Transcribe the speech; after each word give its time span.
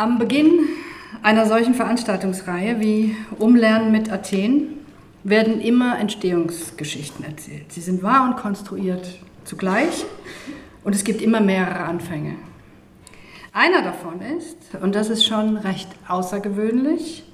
Am 0.00 0.18
Beginn 0.18 0.60
einer 1.22 1.44
solchen 1.44 1.74
Veranstaltungsreihe 1.74 2.80
wie 2.80 3.14
Umlernen 3.38 3.92
mit 3.92 4.10
Athen 4.10 4.78
werden 5.24 5.60
immer 5.60 5.98
Entstehungsgeschichten 5.98 7.22
erzählt. 7.22 7.70
Sie 7.70 7.82
sind 7.82 8.02
wahr 8.02 8.24
und 8.24 8.38
konstruiert 8.38 9.18
zugleich 9.44 10.06
und 10.84 10.94
es 10.94 11.04
gibt 11.04 11.20
immer 11.20 11.42
mehrere 11.42 11.80
Anfänge. 11.80 12.36
Einer 13.52 13.82
davon 13.82 14.22
ist, 14.38 14.56
und 14.80 14.94
das 14.94 15.10
ist 15.10 15.26
schon 15.26 15.58
recht 15.58 15.90
außergewöhnlich, 16.08 17.24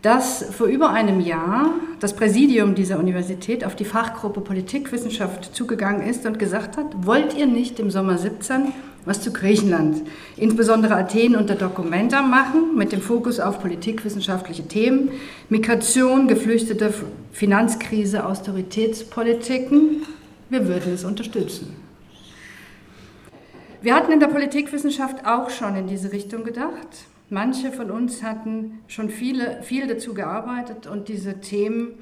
dass 0.00 0.54
vor 0.54 0.68
über 0.68 0.90
einem 0.90 1.18
Jahr 1.18 1.70
das 1.98 2.14
Präsidium 2.14 2.76
dieser 2.76 3.00
Universität 3.00 3.64
auf 3.64 3.74
die 3.74 3.84
Fachgruppe 3.84 4.40
Politikwissenschaft 4.40 5.52
zugegangen 5.52 6.08
ist 6.08 6.24
und 6.26 6.38
gesagt 6.38 6.76
hat, 6.76 7.04
wollt 7.04 7.34
ihr 7.34 7.48
nicht 7.48 7.80
im 7.80 7.90
Sommer 7.90 8.18
17 8.18 8.72
was 9.04 9.20
zu 9.20 9.32
Griechenland, 9.32 10.02
insbesondere 10.36 10.96
Athen 10.96 11.36
und 11.36 11.48
der 11.48 11.56
Documenta 11.56 12.22
machen, 12.22 12.76
mit 12.76 12.92
dem 12.92 13.00
Fokus 13.00 13.40
auf 13.40 13.60
politikwissenschaftliche 13.60 14.68
Themen, 14.68 15.10
Migration, 15.48 16.28
Geflüchtete, 16.28 16.92
Finanzkrise, 17.32 18.26
Austeritätspolitiken. 18.26 20.02
Wir 20.50 20.66
würden 20.68 20.92
es 20.92 21.04
unterstützen. 21.04 21.76
Wir 23.80 23.94
hatten 23.94 24.12
in 24.12 24.20
der 24.20 24.26
Politikwissenschaft 24.26 25.24
auch 25.24 25.50
schon 25.50 25.76
in 25.76 25.86
diese 25.86 26.12
Richtung 26.12 26.44
gedacht. 26.44 27.06
Manche 27.30 27.72
von 27.72 27.90
uns 27.90 28.22
hatten 28.22 28.80
schon 28.88 29.08
viele, 29.08 29.62
viel 29.62 29.86
dazu 29.86 30.14
gearbeitet 30.14 30.86
und 30.86 31.08
diese 31.08 31.40
Themen 31.40 31.94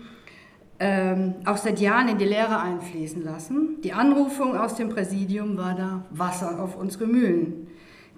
ähm, 0.78 1.34
auch 1.44 1.56
seit 1.56 1.80
Jahren 1.80 2.08
in 2.08 2.18
die 2.18 2.24
Lehre 2.24 2.58
einfließen 2.60 3.24
lassen. 3.24 3.80
Die 3.82 3.92
Anrufung 3.92 4.56
aus 4.56 4.74
dem 4.74 4.90
Präsidium 4.90 5.56
war 5.56 5.74
da 5.74 6.04
Wasser 6.10 6.60
auf 6.62 6.76
unsere 6.76 7.06
Mühlen. 7.06 7.68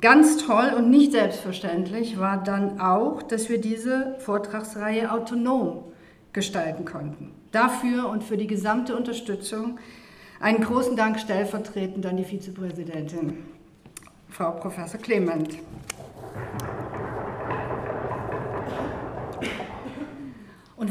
Ganz 0.01 0.39
toll 0.39 0.73
und 0.77 0.91
nicht 0.91 1.13
selbstverständlich 1.13 2.19
war 2.19 2.43
dann 2.43 2.81
auch, 2.81 3.23
dass 3.23 3.49
wir 3.49 3.61
diese 3.61 4.17
Vortragsreihe 4.21 5.11
autonom 5.11 5.85
gestalten 6.33 6.85
konnten. 6.85 7.33
Dafür 7.51 8.09
und 8.09 8.23
für 8.23 8.37
die 8.37 8.47
gesamte 8.47 8.97
Unterstützung 8.97 9.79
einen 10.41 10.63
großen 10.63 10.95
Dank 10.95 11.19
stellvertretend 11.19 12.07
an 12.07 12.17
die 12.17 12.25
Vizepräsidentin, 12.25 13.39
Frau 14.31 14.53
Professor 14.53 15.01
Clement. 15.01 15.59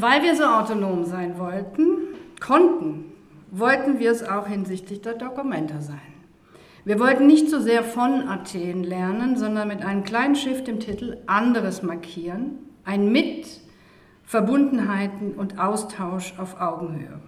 Weil 0.00 0.22
wir 0.22 0.36
so 0.36 0.44
autonom 0.44 1.04
sein 1.04 1.38
wollten, 1.38 1.98
konnten, 2.40 3.12
wollten 3.50 3.98
wir 3.98 4.10
es 4.10 4.22
auch 4.22 4.46
hinsichtlich 4.46 5.00
der 5.00 5.14
Dokumenta 5.14 5.80
sein. 5.80 5.98
Wir 6.84 7.00
wollten 7.00 7.26
nicht 7.26 7.48
so 7.50 7.60
sehr 7.60 7.82
von 7.84 8.28
Athen 8.28 8.84
lernen, 8.84 9.36
sondern 9.36 9.68
mit 9.68 9.84
einem 9.84 10.04
kleinen 10.04 10.36
Shift 10.36 10.68
im 10.68 10.80
Titel 10.80 11.18
anderes 11.26 11.82
markieren, 11.82 12.58
ein 12.84 13.12
Mit, 13.12 13.46
Verbundenheiten 14.24 15.32
und 15.32 15.58
Austausch 15.58 16.34
auf 16.38 16.60
Augenhöhe. 16.60 17.20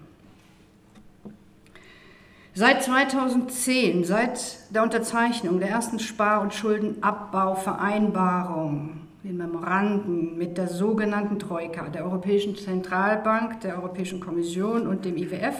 Seit 2.55 2.83
2010, 2.83 4.05
seit 4.05 4.75
der 4.75 4.83
Unterzeichnung 4.83 5.61
der 5.61 5.71
ersten 5.71 5.99
Spar- 5.99 6.43
und 6.43 6.53
Schuldenabbauvereinbarung 6.53 9.01
den 9.23 9.37
Memoranden 9.37 10.39
mit 10.39 10.57
der 10.57 10.69
sogenannten 10.69 11.39
Troika, 11.39 11.89
der 11.89 12.05
Europäischen 12.05 12.57
Zentralbank, 12.57 13.61
der 13.61 13.77
Europäischen 13.77 14.21
Kommission 14.21 14.87
und 14.87 15.05
dem 15.05 15.17
IWF. 15.17 15.57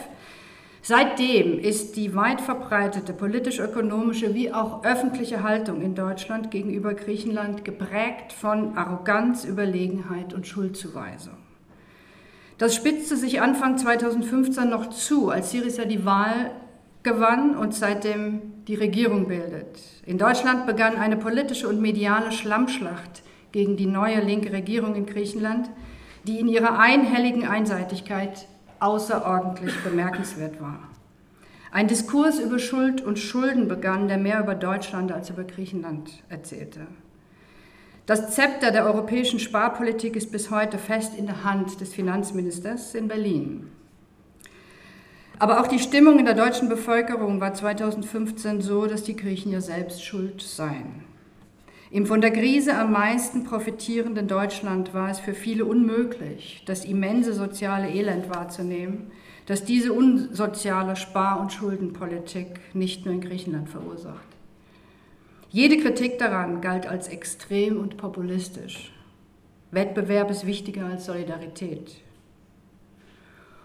Seitdem 0.81 1.59
ist 1.59 1.95
die 1.95 2.15
weit 2.15 2.41
verbreitete 2.41 3.13
politisch-ökonomische 3.13 4.33
wie 4.33 4.51
auch 4.51 4.83
öffentliche 4.83 5.43
Haltung 5.43 5.81
in 5.81 5.93
Deutschland 5.93 6.49
gegenüber 6.49 6.95
Griechenland 6.95 7.63
geprägt 7.63 8.33
von 8.33 8.75
Arroganz, 8.75 9.45
Überlegenheit 9.45 10.33
und 10.33 10.47
Schuldzuweisung. 10.47 11.37
Das 12.57 12.75
spitzte 12.75 13.15
sich 13.15 13.41
Anfang 13.41 13.77
2015 13.77 14.69
noch 14.69 14.89
zu, 14.89 15.29
als 15.29 15.51
Syriza 15.51 15.85
die 15.85 16.03
Wahl 16.03 16.49
gewann 17.03 17.55
und 17.55 17.75
seitdem 17.75 18.41
die 18.67 18.75
Regierung 18.75 19.27
bildet. 19.27 19.79
In 20.07 20.17
Deutschland 20.17 20.65
begann 20.65 20.95
eine 20.95 21.17
politische 21.17 21.67
und 21.67 21.79
mediale 21.79 22.31
Schlammschlacht 22.31 23.21
gegen 23.51 23.77
die 23.77 23.85
neue 23.85 24.21
linke 24.21 24.51
Regierung 24.51 24.95
in 24.95 25.05
Griechenland, 25.05 25.69
die 26.25 26.39
in 26.39 26.47
ihrer 26.47 26.79
einhelligen 26.79 27.47
Einseitigkeit 27.47 28.47
außerordentlich 28.79 29.73
bemerkenswert 29.83 30.61
war. 30.61 30.79
Ein 31.71 31.87
Diskurs 31.87 32.39
über 32.39 32.59
Schuld 32.59 33.01
und 33.01 33.17
Schulden 33.17 33.67
begann, 33.67 34.07
der 34.07 34.17
mehr 34.17 34.41
über 34.41 34.55
Deutschland 34.55 35.11
als 35.11 35.29
über 35.29 35.43
Griechenland 35.43 36.23
erzählte. 36.27 36.81
Das 38.05 38.35
Zepter 38.35 38.71
der 38.71 38.85
europäischen 38.85 39.39
Sparpolitik 39.39 40.15
ist 40.15 40.31
bis 40.31 40.51
heute 40.51 40.77
fest 40.77 41.13
in 41.17 41.27
der 41.27 41.43
Hand 41.45 41.79
des 41.79 41.93
Finanzministers 41.93 42.93
in 42.93 43.07
Berlin. 43.07 43.71
Aber 45.39 45.61
auch 45.61 45.67
die 45.67 45.79
Stimmung 45.79 46.19
in 46.19 46.25
der 46.25 46.33
deutschen 46.33 46.67
Bevölkerung 46.67 47.39
war 47.39 47.53
2015 47.53 48.61
so, 48.61 48.85
dass 48.85 49.03
die 49.03 49.15
Griechen 49.15 49.51
ja 49.51 49.61
selbst 49.61 50.03
schuld 50.03 50.41
seien. 50.41 51.03
Im 51.91 52.05
von 52.05 52.21
der 52.21 52.31
Krise 52.31 52.77
am 52.77 52.93
meisten 52.93 53.43
profitierenden 53.43 54.29
Deutschland 54.29 54.93
war 54.93 55.09
es 55.09 55.19
für 55.19 55.33
viele 55.33 55.65
unmöglich, 55.65 56.63
das 56.65 56.85
immense 56.85 57.33
soziale 57.33 57.89
Elend 57.89 58.29
wahrzunehmen, 58.29 59.11
das 59.45 59.65
diese 59.65 59.91
unsoziale 59.91 60.95
Spar- 60.95 61.41
und 61.41 61.51
Schuldenpolitik 61.51 62.61
nicht 62.73 63.03
nur 63.03 63.13
in 63.13 63.19
Griechenland 63.19 63.67
verursacht. 63.67 64.25
Jede 65.49 65.79
Kritik 65.79 66.17
daran 66.17 66.61
galt 66.61 66.87
als 66.87 67.09
extrem 67.09 67.77
und 67.77 67.97
populistisch. 67.97 68.93
Wettbewerb 69.71 70.31
ist 70.31 70.47
wichtiger 70.47 70.85
als 70.85 71.05
Solidarität. 71.05 71.97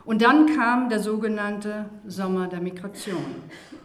Und 0.04 0.22
dann 0.22 0.46
kam 0.56 0.88
der 0.88 0.98
sogenannte 0.98 1.90
Sommer 2.08 2.48
der 2.48 2.60
Migration. 2.60 3.36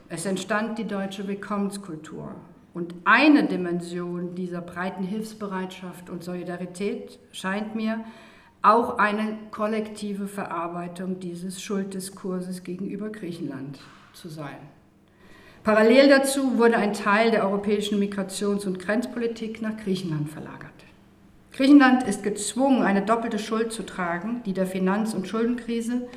Es 0.09 0.25
entstand 0.25 0.79
die 0.79 0.87
deutsche 0.87 1.27
Willkommenskultur. 1.27 2.33
Und 2.73 2.95
eine 3.03 3.45
Dimension 3.45 4.35
dieser 4.35 4.61
breiten 4.61 5.03
Hilfsbereitschaft 5.03 6.09
und 6.09 6.23
Solidarität 6.23 7.19
scheint 7.31 7.75
mir 7.75 8.03
auch 8.61 8.97
eine 8.97 9.37
kollektive 9.51 10.27
Verarbeitung 10.27 11.19
dieses 11.19 11.61
Schulddiskurses 11.61 12.63
gegenüber 12.63 13.09
Griechenland 13.09 13.79
zu 14.13 14.29
sein. 14.29 14.57
Parallel 15.63 16.09
dazu 16.09 16.57
wurde 16.57 16.77
ein 16.77 16.93
Teil 16.93 17.31
der 17.31 17.45
europäischen 17.45 17.99
Migrations- 17.99 18.65
und 18.65 18.79
Grenzpolitik 18.79 19.61
nach 19.61 19.77
Griechenland 19.77 20.29
verlagert. 20.29 20.71
Griechenland 21.51 22.03
ist 22.03 22.23
gezwungen, 22.23 22.81
eine 22.81 23.01
doppelte 23.01 23.37
Schuld 23.37 23.73
zu 23.73 23.83
tragen, 23.83 24.41
die 24.45 24.53
der 24.53 24.65
Finanz- 24.65 25.13
und 25.13 25.27
Schuldenkrise 25.27 26.07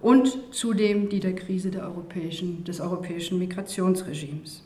und 0.00 0.54
zudem 0.54 1.08
die 1.08 1.20
der 1.20 1.34
Krise 1.34 1.70
der 1.70 1.84
europäischen, 1.84 2.64
des 2.64 2.80
europäischen 2.80 3.38
Migrationsregimes. 3.38 4.62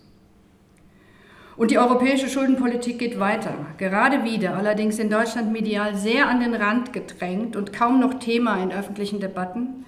Und 1.56 1.71
die 1.71 1.78
europäische 1.78 2.28
Schuldenpolitik 2.28 2.99
geht 2.99 3.19
weiter, 3.19 3.55
gerade 3.78 4.25
wieder, 4.25 4.56
allerdings 4.56 4.99
in 4.99 5.09
Deutschland 5.09 5.53
medial 5.53 5.97
sehr 5.97 6.28
an 6.28 6.41
den 6.41 6.55
Rand 6.55 6.93
gedrängt 6.93 7.56
und 7.56 7.72
kaum 7.72 7.99
noch 7.99 8.15
Thema 8.15 8.62
in 8.62 8.72
öffentlichen 8.72 9.21
Debatten, 9.21 9.87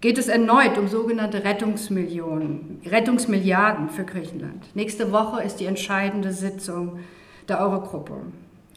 geht 0.00 0.16
es 0.16 0.28
erneut 0.28 0.78
um 0.78 0.86
sogenannte 0.86 1.42
Rettungsmillionen, 1.42 2.80
Rettungsmilliarden 2.86 3.90
für 3.90 4.04
Griechenland. 4.04 4.64
Nächste 4.74 5.10
Woche 5.10 5.42
ist 5.42 5.56
die 5.56 5.66
entscheidende 5.66 6.32
Sitzung 6.32 7.00
der 7.48 7.60
Eurogruppe. 7.60 8.14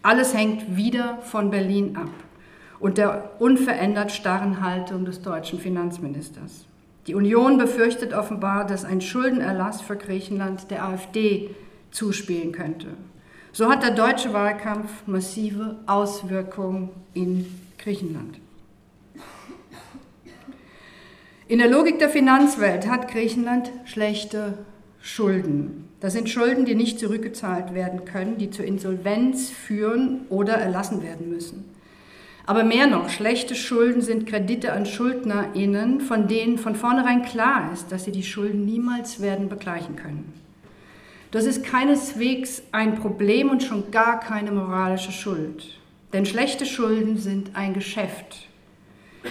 Alles 0.01 0.33
hängt 0.33 0.75
wieder 0.75 1.19
von 1.21 1.51
Berlin 1.51 1.95
ab 1.95 2.09
und 2.79 2.97
der 2.97 3.33
unverändert 3.37 4.11
starren 4.11 4.65
Haltung 4.65 5.05
des 5.05 5.21
deutschen 5.21 5.59
Finanzministers. 5.59 6.65
Die 7.05 7.13
Union 7.13 7.59
befürchtet 7.59 8.13
offenbar, 8.13 8.65
dass 8.65 8.83
ein 8.83 9.01
Schuldenerlass 9.01 9.81
für 9.81 9.95
Griechenland 9.95 10.71
der 10.71 10.85
AfD 10.85 11.51
zuspielen 11.91 12.51
könnte. 12.51 12.87
So 13.53 13.69
hat 13.69 13.83
der 13.83 13.91
deutsche 13.91 14.33
Wahlkampf 14.33 15.05
massive 15.07 15.79
Auswirkungen 15.85 16.89
in 17.13 17.45
Griechenland. 17.77 18.39
In 21.47 21.59
der 21.59 21.69
Logik 21.69 21.99
der 21.99 22.09
Finanzwelt 22.09 22.87
hat 22.87 23.09
Griechenland 23.11 23.71
schlechte 23.83 24.53
Schulden. 25.01 25.89
Das 25.99 26.13
sind 26.13 26.29
Schulden, 26.29 26.63
die 26.63 26.75
nicht 26.75 26.97
zurückgezahlt 26.97 27.73
werden 27.73 28.05
können, 28.05 28.37
die 28.37 28.51
zur 28.51 28.63
Insolvenz 28.63 29.49
führen 29.49 30.21
oder 30.29 30.53
erlassen 30.53 31.03
werden 31.03 31.29
müssen. 31.29 31.65
Aber 32.45 32.63
mehr 32.63 32.87
noch, 32.87 33.09
schlechte 33.09 33.55
Schulden 33.55 34.01
sind 34.01 34.27
Kredite 34.27 34.73
an 34.73 34.85
Schuldnerinnen, 34.85 36.01
von 36.01 36.27
denen 36.27 36.57
von 36.57 36.75
vornherein 36.75 37.23
klar 37.23 37.71
ist, 37.73 37.91
dass 37.91 38.05
sie 38.05 38.11
die 38.11 38.23
Schulden 38.23 38.65
niemals 38.65 39.21
werden 39.21 39.49
begleichen 39.49 39.95
können. 39.95 40.40
Das 41.31 41.45
ist 41.45 41.63
keineswegs 41.63 42.61
ein 42.73 42.95
Problem 42.95 43.49
und 43.49 43.63
schon 43.63 43.89
gar 43.89 44.19
keine 44.19 44.51
moralische 44.51 45.13
Schuld. 45.13 45.79
Denn 46.11 46.25
schlechte 46.25 46.65
Schulden 46.65 47.17
sind 47.17 47.55
ein 47.55 47.73
Geschäft. 47.73 48.49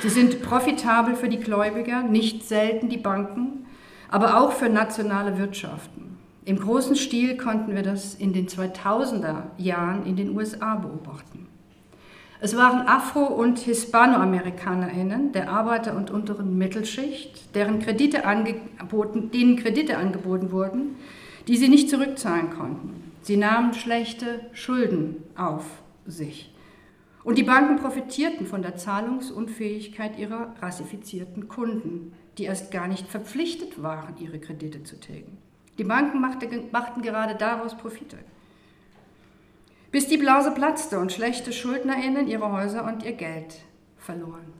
Sie 0.00 0.08
sind 0.08 0.41
profitabel 0.41 1.14
für 1.14 1.29
die 1.29 1.41
Gläubiger, 1.41 2.02
nicht 2.02 2.49
selten 2.49 2.88
die 2.88 2.97
Banken, 2.97 3.67
aber 4.08 4.41
auch 4.41 4.52
für 4.52 4.70
nationale 4.70 5.37
Wirtschaften. 5.37 6.17
Im 6.47 6.58
großen 6.58 6.97
Stil 6.97 7.37
konnten 7.37 7.75
wir 7.75 7.82
das 7.82 8.14
in 8.14 8.32
den 8.32 8.49
2000er 8.49 9.43
Jahren 9.58 10.06
in 10.06 10.17
den 10.17 10.35
USA 10.35 10.76
beobachten. 10.76 11.49
Es 12.41 12.56
waren 12.56 12.88
Afro- 12.88 13.26
und 13.26 13.58
HispanoamerikanerInnen 13.58 15.32
der 15.32 15.50
Arbeiter- 15.50 15.94
und 15.94 16.11
unteren 16.11 16.56
Mittelschicht, 16.56 17.55
deren 17.55 17.81
Kredite 17.81 18.25
angeboten, 18.25 19.31
denen 19.31 19.56
Kredite 19.56 19.99
angeboten 19.99 20.50
wurden, 20.50 20.97
die 21.50 21.56
sie 21.56 21.69
nicht 21.69 21.91
zurückzahlen 21.91 22.50
konnten. 22.50 23.12
Sie 23.23 23.37
nahmen 23.37 23.75
schlechte 23.75 24.41
Schulden 24.52 25.17
auf 25.35 25.64
sich. 26.06 26.55
Und 27.25 27.38
die 27.38 27.43
Banken 27.43 27.75
profitierten 27.75 28.47
von 28.47 28.62
der 28.62 28.76
Zahlungsunfähigkeit 28.76 30.17
ihrer 30.17 30.55
rassifizierten 30.62 31.49
Kunden, 31.49 32.12
die 32.38 32.44
erst 32.44 32.70
gar 32.70 32.87
nicht 32.87 33.08
verpflichtet 33.08 33.82
waren, 33.82 34.17
ihre 34.19 34.38
Kredite 34.38 34.85
zu 34.85 35.00
tilgen. 35.00 35.38
Die 35.76 35.82
Banken 35.82 36.20
machten 36.20 37.02
gerade 37.02 37.35
daraus 37.35 37.76
Profite. 37.76 38.19
Bis 39.91 40.06
die 40.06 40.19
Blase 40.19 40.52
platzte 40.52 41.00
und 41.00 41.11
schlechte 41.11 41.52
SchuldnerInnen 41.52 42.29
ihre 42.29 42.52
Häuser 42.52 42.85
und 42.85 43.02
ihr 43.02 43.14
Geld 43.14 43.56
verloren. 43.97 44.52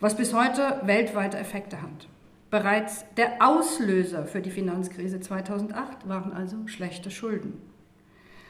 Was 0.00 0.16
bis 0.16 0.32
heute 0.32 0.80
weltweite 0.84 1.36
Effekte 1.36 1.82
hat. 1.82 2.08
Bereits 2.50 3.04
der 3.16 3.46
Auslöser 3.46 4.26
für 4.26 4.40
die 4.40 4.50
Finanzkrise 4.50 5.20
2008 5.20 6.08
waren 6.08 6.32
also 6.32 6.66
schlechte 6.66 7.10
Schulden. 7.10 7.60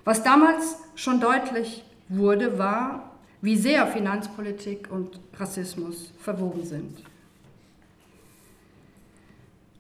Was 0.05 0.23
damals 0.23 0.79
schon 0.95 1.21
deutlich 1.21 1.85
wurde, 2.09 2.59
war, 2.59 3.19
wie 3.43 3.57
sehr 3.57 3.87
Finanzpolitik 3.87 4.91
und 4.91 5.21
Rassismus 5.35 6.13
verwoben 6.19 6.65
sind. 6.65 7.03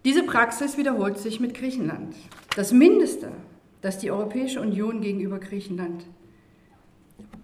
Diese 0.04 0.22
Praxis 0.22 0.78
wiederholt 0.78 1.18
sich 1.18 1.40
mit 1.40 1.54
Griechenland. 1.54 2.14
Das 2.56 2.72
Mindeste, 2.72 3.32
das 3.82 3.98
die 3.98 4.10
Europäische 4.10 4.60
Union 4.60 5.00
gegenüber 5.00 5.38
Griechenland, 5.38 6.04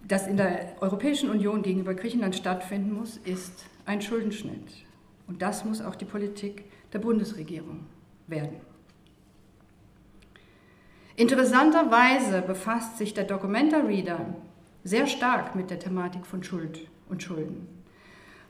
das 0.09 0.27
in 0.27 0.37
der 0.37 0.75
Europäischen 0.81 1.31
Union 1.31 1.63
gegenüber 1.63 1.95
Griechenland 1.95 2.37
stattfinden 2.37 2.95
muss, 2.95 3.17
ist 3.25 3.65
ein 3.85 4.01
Schuldenschnitt. 4.01 4.86
Und 5.27 5.43
das 5.43 5.65
muss 5.65 5.81
auch 5.81 5.97
die 5.97 6.05
Politik 6.05 6.65
der 6.93 6.99
Bundesregierung 6.99 7.87
werden. 8.27 8.61
Interessanterweise 11.17 12.43
befasst 12.43 12.99
sich 12.99 13.15
der 13.15 13.25
Documenta 13.25 13.79
Reader 13.79 14.21
sehr 14.85 15.07
stark 15.07 15.55
mit 15.55 15.71
der 15.71 15.79
Thematik 15.79 16.27
von 16.27 16.43
Schuld 16.43 16.87
und 17.09 17.23
Schulden. 17.23 17.67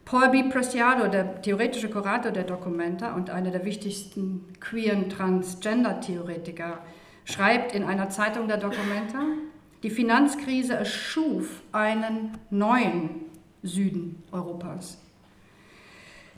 Paul 0.05 0.29
B. 0.31 0.45
Preciado, 0.45 1.09
der 1.09 1.43
theoretische 1.43 1.89
Kurator 1.89 2.31
der 2.31 2.45
Documenta 2.45 3.15
und 3.15 3.31
einer 3.31 3.51
der 3.51 3.65
wichtigsten 3.65 4.45
queeren 4.61 5.09
Transgender-Theoretiker, 5.09 6.79
schreibt 7.25 7.75
in 7.75 7.83
einer 7.83 8.09
Zeitung 8.09 8.47
der 8.47 8.59
Documenta, 8.59 9.21
die 9.83 9.91
Finanzkrise 9.91 10.75
erschuf 10.75 11.63
einen 11.73 12.39
neuen 12.51 13.27
Süden 13.63 14.23
Europas. 14.31 14.99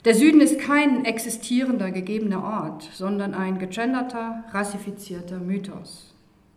Der 0.05 0.15
Süden 0.15 0.39
ist 0.39 0.59
kein 0.59 1.03
existierender, 1.03 1.91
gegebener 1.91 2.41
Ort, 2.41 2.89
sondern 2.93 3.33
ein 3.33 3.59
gegenderter, 3.59 4.45
rassifizierter 4.53 5.39
Mythos. 5.39 6.15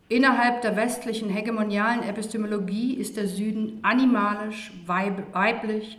Innerhalb 0.08 0.62
der 0.62 0.76
westlichen 0.76 1.28
hegemonialen 1.28 2.04
Epistemologie 2.04 2.94
ist 2.94 3.16
der 3.16 3.26
Süden 3.26 3.80
animalisch, 3.82 4.72
weiblich, 4.86 5.98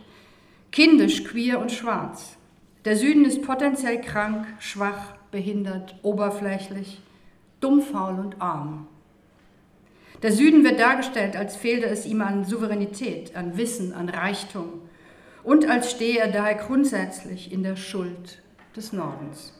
kindisch, 0.72 1.24
queer 1.24 1.60
und 1.60 1.70
schwarz. 1.70 2.38
Der 2.86 2.96
Süden 2.96 3.26
ist 3.26 3.42
potenziell 3.42 4.00
krank, 4.00 4.46
schwach, 4.58 5.12
behindert, 5.30 5.96
oberflächlich, 6.02 7.02
dumm, 7.60 7.82
faul 7.82 8.20
und 8.20 8.40
arm. 8.40 8.86
Der 10.22 10.32
Süden 10.32 10.64
wird 10.64 10.80
dargestellt, 10.80 11.36
als 11.36 11.56
fehlte 11.56 11.88
es 11.88 12.06
ihm 12.06 12.22
an 12.22 12.46
Souveränität, 12.46 13.36
an 13.36 13.58
Wissen, 13.58 13.92
an 13.92 14.08
Reichtum 14.08 14.80
und 15.44 15.68
als 15.68 15.90
stehe 15.90 16.18
er 16.18 16.32
daher 16.32 16.54
grundsätzlich 16.54 17.52
in 17.52 17.62
der 17.62 17.76
Schuld 17.76 18.42
des 18.74 18.92
Nordens. 18.92 19.52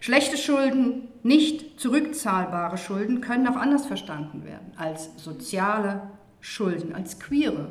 Schlechte 0.00 0.36
Schulden, 0.36 1.08
nicht 1.22 1.80
zurückzahlbare 1.80 2.76
Schulden 2.76 3.20
können 3.20 3.48
auch 3.48 3.56
anders 3.56 3.86
verstanden 3.86 4.44
werden 4.44 4.72
als 4.76 5.10
soziale 5.16 6.02
Schulden, 6.40 6.94
als 6.94 7.18
queere 7.18 7.70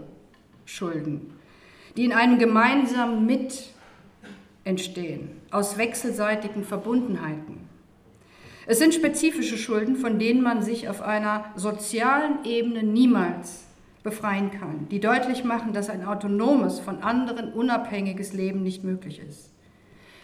Schulden, 0.66 1.34
die 1.96 2.06
in 2.06 2.14
einem 2.14 2.40
gemeinsamen 2.40 3.26
Mit 3.26 3.70
entstehen, 4.64 5.30
aus 5.52 5.78
wechselseitigen 5.78 6.64
Verbundenheiten. 6.64 7.70
Es 8.66 8.80
sind 8.80 8.94
spezifische 8.94 9.58
Schulden, 9.58 9.96
von 9.96 10.18
denen 10.20 10.42
man 10.42 10.64
sich 10.64 10.90
auf 10.90 11.02
einer 11.02 11.46
sozialen 11.56 12.44
Ebene 12.46 12.82
niemals 12.82 13.66
befreien 14.04 14.52
kann, 14.52 14.88
die 14.90 15.00
deutlich 15.00 15.44
machen, 15.44 15.74
dass 15.74 15.90
ein 15.90 16.06
autonomes, 16.06 16.80
von 16.80 17.02
anderen 17.02 17.54
unabhängiges 17.54 18.34
Leben 18.34 18.62
nicht 18.62 18.84
möglich 18.84 19.20
ist. 19.20 19.52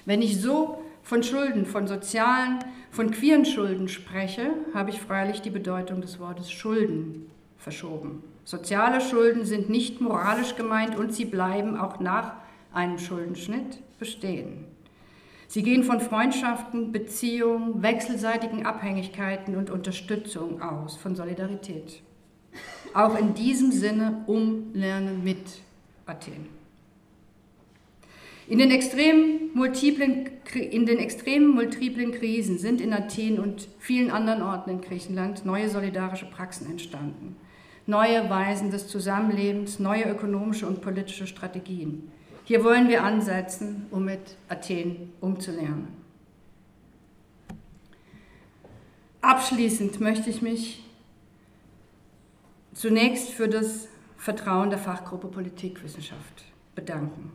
Wenn 0.06 0.22
ich 0.22 0.42
so 0.42 0.82
von 1.02 1.24
Schulden, 1.24 1.66
von 1.66 1.88
sozialen, 1.88 2.60
von 2.92 3.12
queeren 3.12 3.46
Schulden 3.46 3.88
spreche, 3.88 4.52
habe 4.74 4.90
ich 4.90 5.02
freilich 5.02 5.42
die 5.42 5.50
Bedeutung 5.50 6.02
des 6.02 6.20
Wortes 6.20 6.52
Schulden 6.52 7.32
verschoben. 7.58 8.24
Soziale 8.44 9.02
Schulden 9.02 9.46
sind 9.46 9.70
nicht 9.70 10.02
moralisch 10.02 10.56
gemeint 10.56 10.98
und 10.98 11.14
sie 11.14 11.26
bleiben 11.26 11.78
auch 11.78 12.00
nach 12.00 12.34
einem 12.74 12.98
Schuldenschnitt 12.98 13.80
bestehen. 13.98 14.66
Sie 15.48 15.64
gehen 15.64 15.84
von 15.84 16.00
Freundschaften, 16.00 16.92
Beziehungen, 16.92 17.82
wechselseitigen 17.82 18.66
Abhängigkeiten 18.66 19.56
und 19.56 19.72
Unterstützung 19.72 20.62
aus, 20.62 20.96
von 20.96 21.16
Solidarität. 21.16 22.04
Auch 22.94 23.18
in 23.18 23.34
diesem 23.34 23.72
Sinne 23.72 24.24
umlernen 24.28 25.24
mit 25.24 25.62
Athen. 26.06 26.48
In 28.48 28.58
den, 28.58 28.72
extrem 28.72 29.52
multiplen, 29.54 30.28
in 30.56 30.88
den 30.88 30.98
extremen 30.98 31.50
multiplen 31.50 32.12
Krisen 32.12 32.58
sind 32.58 32.82
in 32.82 32.94
Athen 32.94 33.40
und 33.40 33.68
vielen 33.78 34.10
anderen 34.10 34.42
Orten 34.42 34.72
in 34.72 34.82
Griechenland 34.82 35.46
neue 35.46 35.70
solidarische 35.70 36.26
Praxen 36.26 36.68
entstanden. 36.70 37.36
Neue 37.86 38.28
Weisen 38.28 38.72
des 38.72 38.88
Zusammenlebens, 38.88 39.78
neue 39.78 40.10
ökonomische 40.10 40.66
und 40.66 40.82
politische 40.82 41.28
Strategien. 41.28 42.12
Hier 42.44 42.64
wollen 42.64 42.90
wir 42.90 43.04
ansetzen, 43.04 43.86
um 43.92 44.06
mit 44.06 44.36
Athen 44.48 45.14
umzulernen. 45.22 45.88
Abschließend 49.22 50.00
möchte 50.00 50.32
ich 50.32 50.42
mich 50.42 50.84
zunächst 52.80 53.32
für 53.32 53.50
das 53.50 53.90
Vertrauen 54.16 54.70
der 54.70 54.80
Fachgruppe 54.80 55.28
Politikwissenschaft 55.28 56.46
bedanken 56.76 57.34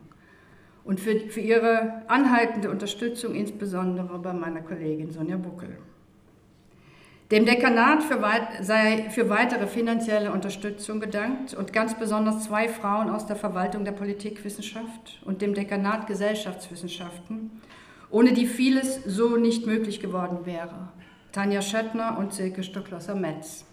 und 0.83 0.99
für, 0.99 1.19
für 1.29 1.39
ihre 1.39 2.01
anhaltende 2.07 2.71
Unterstützung, 2.71 3.35
insbesondere 3.35 4.17
bei 4.17 4.33
meiner 4.33 4.61
Kollegin 4.61 5.11
Sonja 5.11 5.37
Buckel. 5.37 5.77
Dem 7.29 7.45
Dekanat 7.45 8.01
für 8.01 8.23
weit, 8.23 8.65
sei 8.65 9.11
für 9.11 9.29
weitere 9.29 9.67
finanzielle 9.67 10.31
Unterstützung 10.31 10.99
gedankt 10.99 11.53
und 11.53 11.73
ganz 11.73 11.93
besonders 11.93 12.45
zwei 12.45 12.67
Frauen 12.67 13.11
aus 13.11 13.27
der 13.27 13.35
Verwaltung 13.35 13.85
der 13.85 13.91
Politikwissenschaft 13.91 15.21
und 15.25 15.43
dem 15.43 15.53
Dekanat 15.53 16.07
Gesellschaftswissenschaften, 16.07 17.61
ohne 18.09 18.33
die 18.33 18.47
vieles 18.47 19.03
so 19.05 19.37
nicht 19.37 19.67
möglich 19.67 19.99
geworden 19.99 20.47
wäre. 20.47 20.89
Tanja 21.31 21.61
Schöttner 21.61 22.17
und 22.17 22.33
Silke 22.33 22.63
Stocklosser-Metz. 22.63 23.65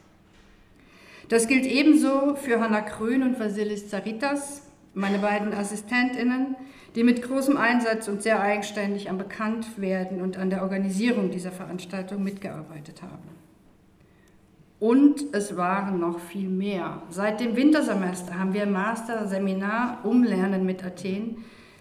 Das 1.32 1.48
gilt 1.48 1.64
ebenso 1.64 2.34
für 2.34 2.60
Hanna 2.60 2.82
Krön 2.82 3.22
und 3.22 3.40
Vasilis 3.40 3.88
Zaritas, 3.88 4.64
meine 4.92 5.18
beiden 5.18 5.54
AssistentInnen, 5.54 6.56
die 6.94 7.04
mit 7.04 7.22
großem 7.22 7.56
Einsatz 7.56 8.06
und 8.08 8.22
sehr 8.22 8.42
eigenständig 8.42 9.08
am 9.08 9.16
Bekanntwerden 9.16 10.20
und 10.20 10.36
an 10.36 10.50
der 10.50 10.60
Organisierung 10.60 11.30
dieser 11.30 11.50
Veranstaltung 11.50 12.22
mitgearbeitet 12.22 13.00
haben. 13.00 13.30
Und 14.78 15.24
es 15.32 15.56
waren 15.56 15.98
noch 15.98 16.20
viel 16.20 16.50
mehr. 16.50 17.00
Seit 17.08 17.40
dem 17.40 17.56
Wintersemester 17.56 18.38
haben 18.38 18.52
wir 18.52 18.64
im 18.64 18.72
Master-Seminar 18.72 20.00
Umlernen 20.04 20.66
mit 20.66 20.84
Athen 20.84 21.38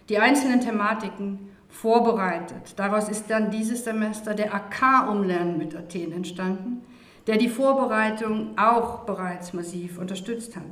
die 0.08 0.20
einzelnen 0.20 0.62
Thematiken 0.62 1.50
vorbereitet. 1.67 2.75
Daraus 2.77 3.10
ist 3.10 3.29
dann 3.29 3.51
dieses 3.51 3.84
Semester 3.84 4.34
der 4.34 4.53
AK 4.53 5.10
Umlernen 5.10 5.58
mit 5.58 5.75
Athen 5.75 6.13
entstanden, 6.13 6.80
der 7.27 7.37
die 7.37 7.49
Vorbereitung 7.49 8.57
auch 8.57 9.05
bereits 9.05 9.53
massiv 9.53 9.97
unterstützt 9.97 10.55
hat. 10.55 10.63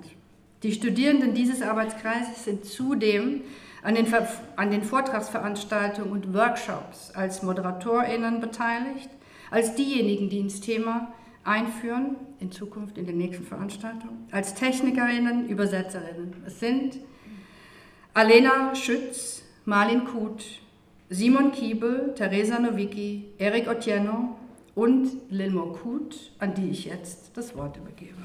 Die 0.63 0.73
Studierenden 0.73 1.33
dieses 1.33 1.61
Arbeitskreises 1.61 2.43
sind 2.43 2.65
zudem 2.65 3.41
an 3.81 3.95
den, 3.95 4.07
an 4.55 4.71
den 4.71 4.83
Vortragsveranstaltungen 4.83 6.11
und 6.11 6.33
Workshops 6.33 7.11
als 7.15 7.43
ModeratorInnen 7.43 8.41
beteiligt, 8.41 9.09
als 9.51 9.75
diejenigen, 9.75 10.29
die 10.29 10.39
ins 10.39 10.59
Thema 10.59 11.13
einführen, 11.45 12.17
in 12.39 12.51
Zukunft 12.51 12.97
in 12.97 13.05
den 13.05 13.17
nächsten 13.17 13.45
Veranstaltungen, 13.45 14.27
als 14.31 14.53
TechnikerInnen, 14.53 15.47
Übersetzerinnen. 15.47 16.43
Es 16.45 16.59
sind 16.59 16.97
Alena 18.13 18.75
Schütz, 18.75 19.43
Marlin 19.65 20.03
Kuth, 20.03 20.43
Simon 21.09 21.51
Kiebel, 21.51 22.13
Teresa 22.15 22.59
Nowicki, 22.59 23.29
Eric 23.37 23.69
Otieno 23.69 24.38
und 24.79 25.09
Lil 25.29 25.51
Morkut, 25.51 26.31
an 26.39 26.53
die 26.53 26.69
ich 26.69 26.85
jetzt 26.85 27.31
das 27.35 27.53
Wort 27.57 27.75
übergebe. 27.75 28.15